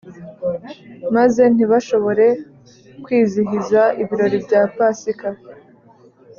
[1.15, 2.27] maze ntibashobore
[3.03, 5.29] kwizihiza ibirori bya pasika